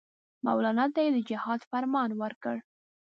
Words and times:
مولنا 0.45 0.85
ته 0.93 0.99
یې 1.05 1.11
د 1.15 1.19
جهاد 1.29 1.61
فرمان 1.69 2.09
ورکړ. 2.21 2.55